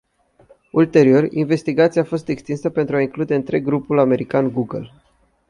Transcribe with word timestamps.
Ulterior, 0.71 1.27
investigația 1.31 2.01
a 2.01 2.05
fost 2.05 2.27
extinsă 2.27 2.69
pentru 2.69 2.95
a 2.95 3.01
include 3.01 3.35
întreg 3.35 3.63
grupul 3.63 3.99
american 3.99 4.47
Google. 4.51 4.93